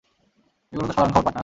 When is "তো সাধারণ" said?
0.87-1.11